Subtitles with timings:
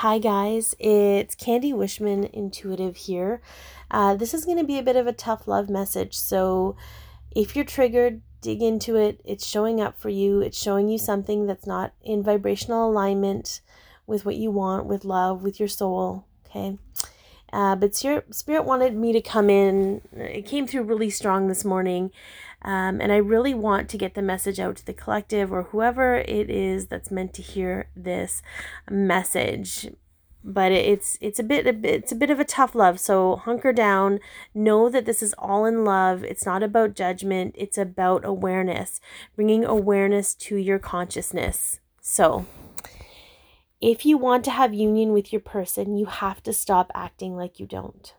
[0.00, 3.40] Hi, guys, it's Candy Wishman Intuitive here.
[3.90, 6.14] Uh, this is going to be a bit of a tough love message.
[6.14, 6.76] So,
[7.34, 9.22] if you're triggered, dig into it.
[9.24, 13.62] It's showing up for you, it's showing you something that's not in vibrational alignment
[14.06, 16.26] with what you want, with love, with your soul.
[16.46, 16.76] Okay.
[17.50, 20.02] Uh, but Spirit, Spirit wanted me to come in.
[20.12, 22.10] It came through really strong this morning.
[22.62, 26.16] Um, and I really want to get the message out to the collective or whoever
[26.16, 28.42] it is that's meant to hear this
[28.90, 29.88] message.
[30.42, 33.00] But it's it's a bit, it's a bit of a tough love.
[33.00, 34.20] So hunker down.
[34.54, 36.22] Know that this is all in love.
[36.24, 37.54] It's not about judgment.
[37.58, 39.00] It's about awareness,
[39.34, 41.80] bringing awareness to your consciousness.
[42.00, 42.46] So
[43.80, 47.60] if you want to have union with your person, you have to stop acting like
[47.60, 48.14] you don't.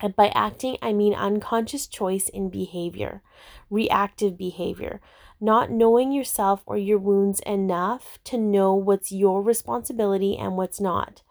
[0.00, 3.22] And by acting, I mean unconscious choice in behavior,
[3.70, 5.00] reactive behavior,
[5.40, 11.22] not knowing yourself or your wounds enough to know what's your responsibility and what's not.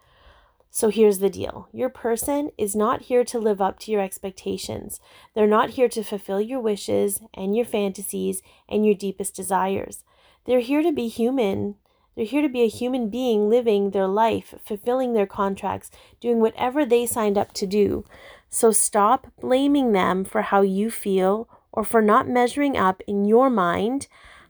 [0.76, 5.00] So here's the deal your person is not here to live up to your expectations.
[5.34, 10.04] They're not here to fulfill your wishes and your fantasies and your deepest desires.
[10.46, 11.76] They're here to be human
[12.16, 16.86] they're here to be a human being living their life, fulfilling their contracts, doing whatever
[16.86, 18.06] they signed up to do.
[18.50, 23.50] So stop blaming them for how you feel or for not measuring up in your
[23.50, 24.08] mind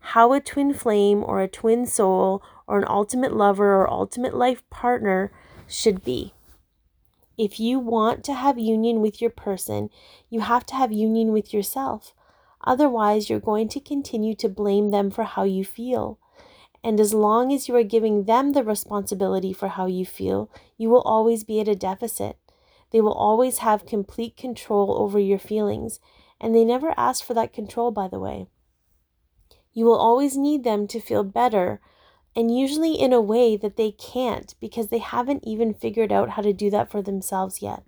[0.09, 4.61] how a twin flame or a twin soul or an ultimate lover or ultimate life
[4.69, 5.31] partner
[5.67, 6.33] should be.
[7.37, 9.89] If you want to have union with your person,
[10.29, 12.13] you have to have union with yourself.
[12.63, 16.19] Otherwise, you're going to continue to blame them for how you feel.
[16.85, 20.87] And as long as you are giving them the responsibility for how you feel, you
[20.91, 22.37] will always be at a deficit.
[22.91, 25.99] They will always have complete control over your feelings,
[26.39, 28.45] and they never ask for that control, by the way.
[29.73, 31.81] You will always need them to feel better,
[32.35, 36.43] and usually in a way that they can't because they haven't even figured out how
[36.43, 37.81] to do that for themselves yet.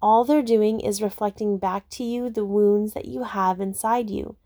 [0.00, 4.36] All they're doing is reflecting back to you the wounds that you have inside you.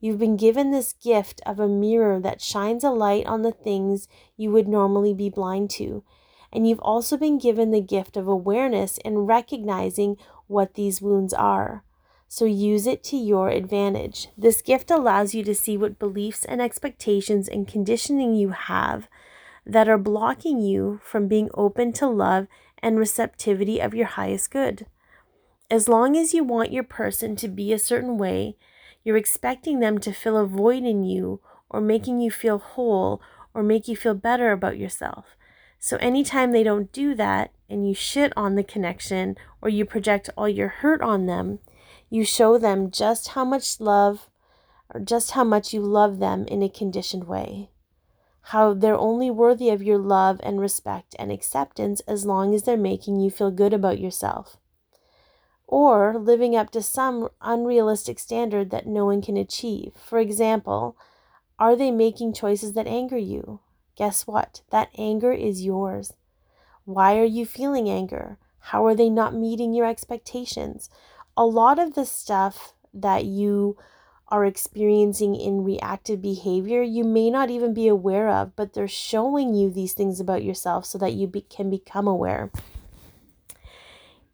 [0.00, 4.08] You've been given this gift of a mirror that shines a light on the things
[4.36, 6.02] you would normally be blind to.
[6.52, 11.82] And you've also been given the gift of awareness and recognizing what these wounds are.
[12.28, 14.28] So use it to your advantage.
[14.36, 19.08] This gift allows you to see what beliefs and expectations and conditioning you have
[19.64, 22.46] that are blocking you from being open to love
[22.80, 24.86] and receptivity of your highest good.
[25.70, 28.56] As long as you want your person to be a certain way,
[29.06, 31.40] you're expecting them to fill a void in you
[31.70, 33.22] or making you feel whole
[33.54, 35.36] or make you feel better about yourself.
[35.78, 40.28] So anytime they don't do that and you shit on the connection or you project
[40.36, 41.60] all your hurt on them,
[42.10, 44.28] you show them just how much love
[44.92, 47.70] or just how much you love them in a conditioned way.
[48.50, 52.76] How they're only worthy of your love and respect and acceptance as long as they're
[52.76, 54.56] making you feel good about yourself
[55.66, 59.92] or living up to some unrealistic standard that no one can achieve.
[59.96, 60.96] For example,
[61.58, 63.60] are they making choices that anger you?
[63.96, 64.62] Guess what?
[64.70, 66.12] That anger is yours.
[66.84, 68.38] Why are you feeling anger?
[68.58, 70.90] How are they not meeting your expectations?
[71.36, 73.76] A lot of the stuff that you
[74.28, 79.54] are experiencing in reactive behavior, you may not even be aware of, but they're showing
[79.54, 82.50] you these things about yourself so that you be- can become aware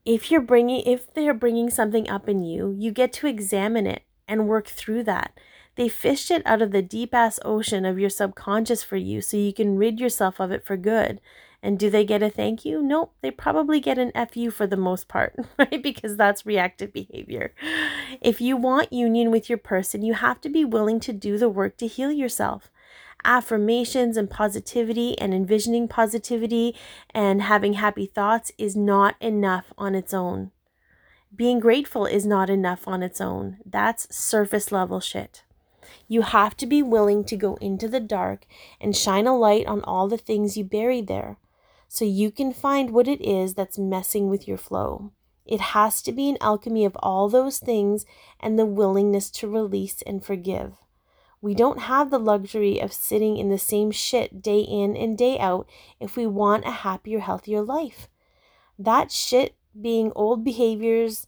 [0.04, 4.02] if you're bringing if they're bringing something up in you you get to examine it
[4.28, 5.38] and work through that.
[5.74, 9.36] They fished it out of the deep ass ocean of your subconscious for you so
[9.36, 11.20] you can rid yourself of it for good.
[11.62, 12.82] And do they get a thank you?
[12.82, 13.14] Nope.
[13.20, 15.82] They probably get an fu for the most part right?
[15.82, 17.54] Because that's reactive behavior.
[18.20, 21.48] If you want union with your person you have to be willing to do the
[21.48, 22.70] work to heal yourself
[23.24, 26.74] affirmations and positivity and envisioning positivity
[27.10, 30.50] and having happy thoughts is not enough on its own.
[31.34, 33.58] Being grateful is not enough on its own.
[33.64, 35.44] That's surface level shit.
[36.06, 38.44] You have to be willing to go into the dark
[38.80, 41.38] and shine a light on all the things you buried there
[41.88, 45.12] so you can find what it is that's messing with your flow.
[45.44, 48.06] It has to be an alchemy of all those things
[48.40, 50.81] and the willingness to release and forgive.
[51.42, 55.40] We don't have the luxury of sitting in the same shit day in and day
[55.40, 55.68] out
[55.98, 58.08] if we want a happier, healthier life.
[58.78, 61.26] That shit being old behaviors,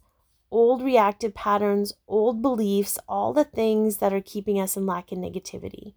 [0.49, 5.21] old reactive patterns, old beliefs, all the things that are keeping us in lack and
[5.21, 5.95] negativity.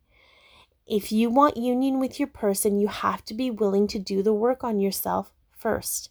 [0.84, 4.34] If you want union with your person, you have to be willing to do the
[4.34, 6.10] work on yourself first.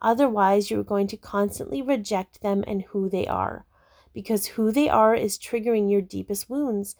[0.00, 3.64] Otherwise, you're going to constantly reject them and who they are,
[4.12, 6.94] because who they are is triggering your deepest wounds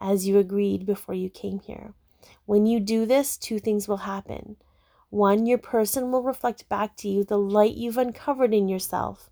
[0.00, 1.94] as you agreed before you came here.
[2.44, 4.56] When you do this, two things will happen.
[5.10, 9.30] One, your person will reflect back to you the light you've uncovered in yourself,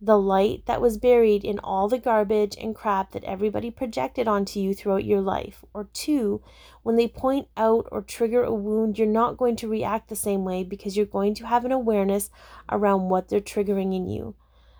[0.00, 4.60] the light that was buried in all the garbage and crap that everybody projected onto
[4.60, 5.64] you throughout your life.
[5.72, 6.42] Or two,
[6.82, 10.44] when they point out or trigger a wound, you're not going to react the same
[10.44, 12.30] way because you're going to have an awareness
[12.70, 14.34] around what they're triggering in you.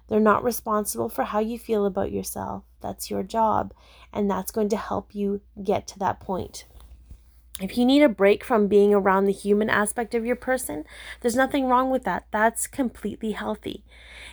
[0.08, 2.64] They're not responsible for how you feel about yourself.
[2.80, 3.72] That's your job,
[4.12, 6.64] and that's going to help you get to that point.
[7.58, 10.84] If you need a break from being around the human aspect of your person,
[11.20, 12.26] there's nothing wrong with that.
[12.30, 13.82] That's completely healthy.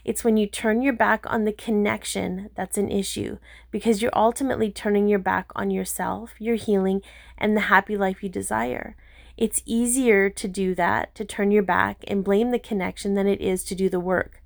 [0.04, 3.38] It's when you turn your back on the connection that's an issue
[3.72, 7.02] because you're ultimately turning your back on yourself, your healing,
[7.38, 8.98] and the happy life you desire.
[9.38, 13.40] It's easier to do that, to turn your back and blame the connection, than it
[13.40, 14.43] is to do the work.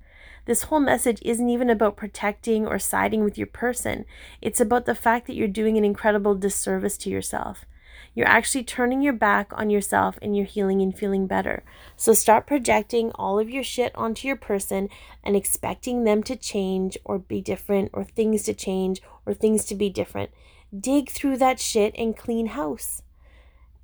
[0.48, 4.06] This whole message isn't even about protecting or siding with your person.
[4.40, 7.66] It's about the fact that you're doing an incredible disservice to yourself.
[8.14, 11.64] You're actually turning your back on yourself and you're healing and feeling better.
[11.98, 14.88] So start projecting all of your shit onto your person
[15.22, 19.74] and expecting them to change or be different or things to change or things to
[19.74, 20.30] be different.
[20.74, 23.02] Dig through that shit and clean house.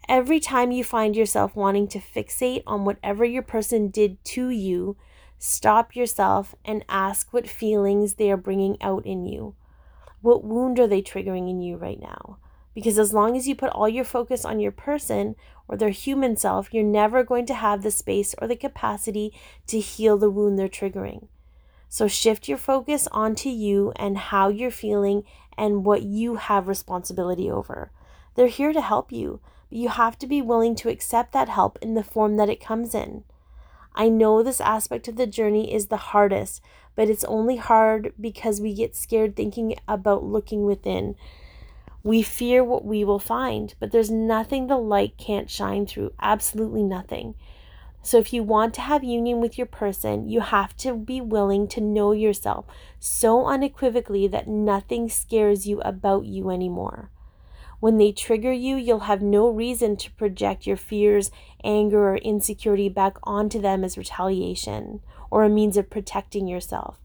[0.08, 4.96] Every time you find yourself wanting to fixate on whatever your person did to you,
[5.38, 9.54] stop yourself and ask what feelings they are bringing out in you.
[10.20, 12.38] What wound are they triggering in you right now?
[12.74, 15.36] Because as long as you put all your focus on your person
[15.68, 19.32] or their human self, you're never going to have the space or the capacity
[19.66, 21.28] to heal the wound they're triggering.
[21.88, 25.22] So shift your focus onto you and how you're feeling
[25.56, 27.92] and what you have responsibility over.
[28.34, 31.78] They're here to help you, but you have to be willing to accept that help
[31.80, 33.22] in the form that it comes in.
[33.94, 36.60] I know this aspect of the journey is the hardest,
[36.96, 41.16] but it's only hard because we get scared thinking about looking within.
[42.02, 46.12] We fear what we will find, but there's nothing the light can't shine through.
[46.20, 47.34] Absolutely nothing.
[48.02, 51.66] So, if you want to have union with your person, you have to be willing
[51.68, 52.66] to know yourself
[53.00, 57.10] so unequivocally that nothing scares you about you anymore.
[57.84, 61.30] When they trigger you, you'll have no reason to project your fears,
[61.62, 65.00] anger, or insecurity back onto them as retaliation
[65.30, 66.98] or a means of protecting yourself.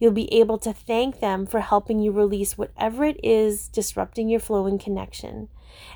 [0.00, 4.40] You'll be able to thank them for helping you release whatever it is disrupting your
[4.40, 5.50] flow and connection.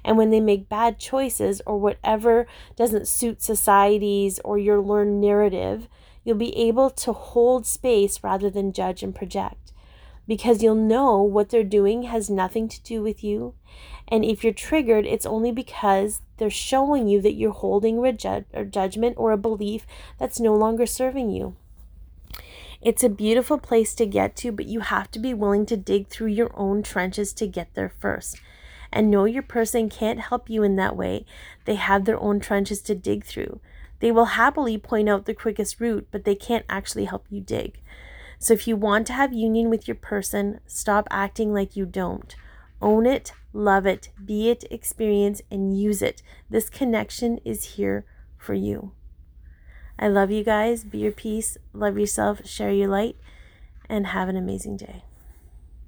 [0.05, 2.47] And when they make bad choices or whatever
[2.77, 5.89] doesn't suit society's or your learned narrative,
[6.23, 9.73] you'll be able to hold space rather than judge and project.
[10.29, 13.55] Because you'll know what they're doing has nothing to do with you.
[14.07, 19.15] And if you're triggered, it's only because they're showing you that you're holding a judgment
[19.19, 19.87] or a belief
[20.19, 21.57] that's no longer serving you.
[22.81, 26.09] It's a beautiful place to get to, but you have to be willing to dig
[26.09, 28.41] through your own trenches to get there first.
[28.93, 31.27] And know your person can't help you in that way.
[31.65, 33.61] They have their own trenches to dig through.
[34.01, 37.81] They will happily point out the quickest route, but they can't actually help you dig.
[38.39, 42.35] So if you want to have union with your person, stop acting like you don't.
[42.81, 46.23] Own it, love it, be it, experience, and use it.
[46.49, 48.05] This connection is here
[48.37, 48.93] for you.
[49.99, 50.85] I love you guys.
[50.85, 51.59] Be your peace.
[51.73, 52.47] Love yourself.
[52.47, 53.17] Share your light.
[53.89, 55.03] And have an amazing day.